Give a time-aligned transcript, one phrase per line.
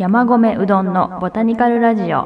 [0.00, 2.24] 山米うどんのボタニカルラジオ。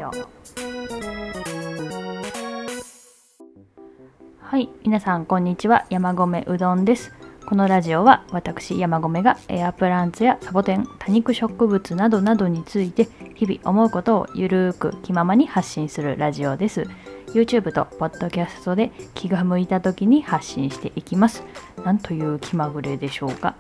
[4.40, 5.84] はい皆さんこんにちは。
[5.90, 7.12] 山米うどんです。
[7.45, 16.87] このラジオは私山米がエアプランツやサボテン多肉植物などなどについて日々思うことをゆるーく気ままに発信するラジオです。
[17.34, 21.43] YouTube と Podcast で気が向いた時に発信していきます。
[21.84, 23.56] なんという気まぐれでしょうか。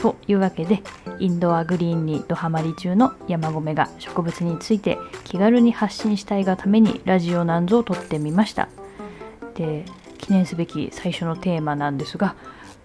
[0.00, 0.82] というわけで
[1.18, 8.68] インドアグリーンにドハマり中の山米が植物について気軽に発信したいがためにラジオなんぞを撮ってみました。
[9.54, 9.84] で
[10.16, 12.34] 記念すべき最初のテーマなんですが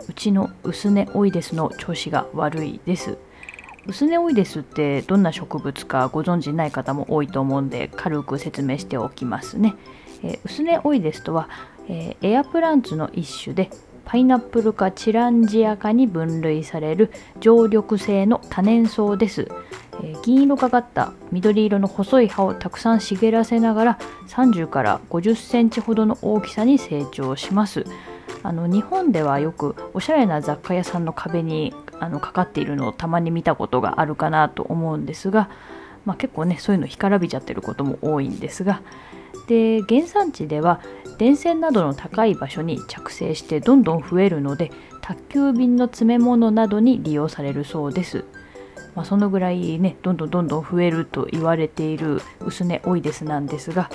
[0.09, 3.17] うちのウスネオイデスの調子が悪いです。
[3.87, 9.75] ウスネオイデスってどんな植物かご存知ない方も多いと思うんで軽く説明しておきますね、
[10.23, 11.49] えー、ウスネオイデスとは、
[11.87, 13.69] えー、エアプランツの一種で
[14.05, 19.47] パイナップル科チランジア科に分類される常緑性の多年草です、
[20.03, 27.85] えー、銀色がかった緑色の細い葉をたくさん茂らせながら30から50センチほどの大きさに成長します。
[28.43, 35.49] あの日本ではよくおしゃれな雑貨屋さんの壁にあのかかっているのをたまに見たことがあるかなと思うんですが、
[36.05, 38.81] まあ、結構ねそういうの干からびちゃってることも多いんですが。
[39.47, 40.79] で原産地では
[41.17, 44.71] 電線などの高い場所に着生してどんどん増えるので
[45.01, 48.25] 宅急便の詰め物などに利用されるそうです。
[48.95, 53.89] まあ、そのぐらいねどんどんどんどん増えると言われている薄根オイデスなんですが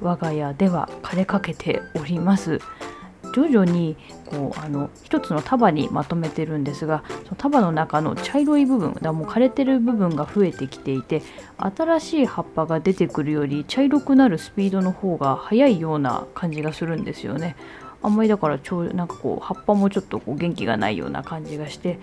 [0.00, 2.60] 我が家では枯れかけております。
[3.32, 11.22] 徐々にこうあの一つの束にまとめてるんですがその束の中の茶色い部分だもう枯れてる部分が増えてきていて
[11.58, 17.56] 新しい葉っぱが出てくるより茶色くなるスピードの方が速いような感じがするんですよね。
[18.02, 22.00] あんまりだからちょなんかこう葉っぱもちょっとこう元気がないような感じがして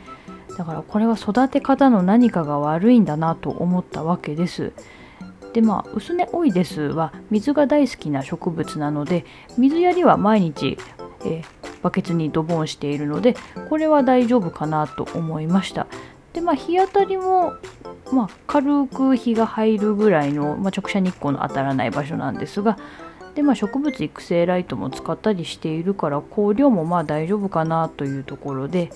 [0.58, 4.72] だからこれは育て方の何かが悪いんだなと思ったわけです。
[5.54, 9.26] でまあ薄根オイデスは水が大好きな植物なので
[9.58, 10.78] 水やりは毎日
[11.26, 11.44] えー、
[11.82, 13.36] バケツにドボンしているので
[13.70, 15.88] これは大丈夫かなと思いました。
[16.34, 17.54] でまあ日当たりも、
[18.12, 22.78] まあ、軽く日が入るぐらいの、まあ、直射日光の当たらない場所なんですが
[23.36, 28.92] で、まあ、植物育成ライトも使ったりしているから光量もまあ大丈夫かなというところで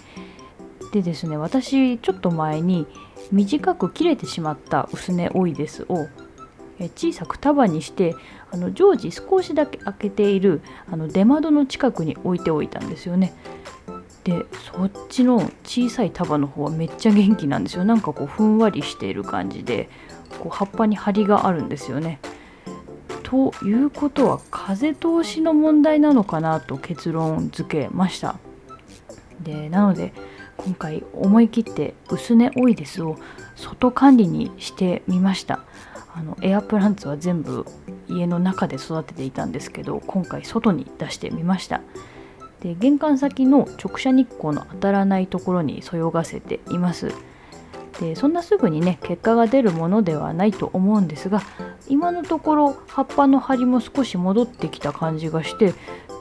[0.91, 2.85] でですね私ちょっと前に
[3.31, 6.07] 短く切れてしまった薄根オイデスを
[6.89, 8.16] 小さく束にして
[8.51, 10.61] あの常時少しだけ開けている
[10.91, 13.33] あの出窓の近くに置いておいたんですよね。
[14.23, 19.89] でそっちの小さい束の方はめっちゃ元気なんですよなんかこうふんわりしている感じで
[20.39, 22.19] こう葉っぱに張りがあるんですよね。
[23.23, 28.38] ということは風通しの問題なのかなと結論付けました。
[29.41, 30.13] でなので
[30.57, 33.17] 今回思い切って薄根オイデスを
[33.55, 35.59] 外管理にしてみました。
[36.16, 37.66] あのエアプランツは全部
[38.07, 41.81] 家の中で育てていたんですけど今回外に出してみました。
[42.62, 47.12] で玄関先の直射日光の当たらないところにそよがせています。
[48.00, 51.44] でそんなすぐにね結果が出るものではないと思うんですが
[51.88, 55.74] 今のところ葉っぱの張りも少し戻ってきた感じがして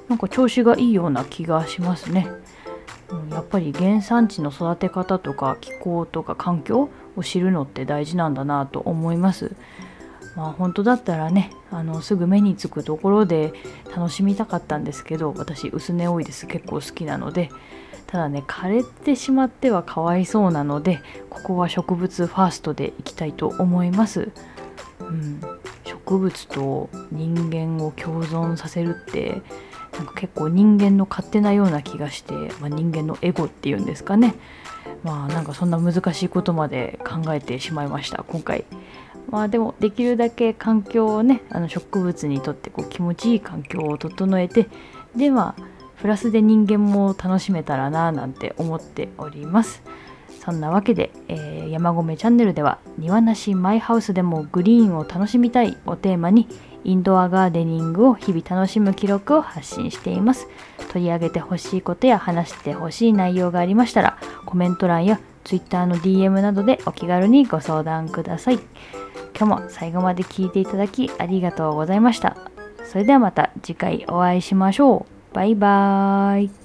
[0.08, 2.28] なんか調子がいいような気がしますね。
[3.30, 9.54] やっぱり原産地の育て方とか気候とか環境を知るのって大事なんだなと思います。
[10.36, 13.52] まあ本当だったらねあのすぐ目につくところで
[13.94, 17.50] 楽しみたかったんですけど私薄根多いです結構好きなので
[18.06, 24.30] ただね枯れてしまってはかわいそうなのでここは植物ファーストでいきたいと思います。
[25.00, 25.40] うん、
[25.84, 29.42] 植物と人間を共存させるって
[30.02, 34.34] んか結構人間の勝手なような気がして、まあ、人間のエゴっていうんですかね。
[35.02, 38.64] まあなんかそんな難しいことまで考えてしまいました今回。
[39.30, 44.68] まあでもできるだけ環境をねあの植物にとってこう気持ちいい環境を整えて
[45.16, 45.62] でまあ
[46.00, 49.82] プラスで人間も楽しめたらななんて思っております。
[50.44, 56.48] そんなわけで、えー、山込チャンネルでは庭なしマイハウスでもグリーンを楽しみたいをテーマに
[56.82, 60.48] インドアガーデニングを日々楽しむ記録を発信しています。
[60.92, 68.58] 取り上げてほしいことや話してほしい内容がありましたらコメント欄や Twitter の DM などでお気軽にご相談ください。
[69.38, 72.36] 今日も最後まで聞いていただきありがとうございました。
[72.84, 75.34] それではまた次回お会いしましょう。
[75.34, 76.61] バイバーイ。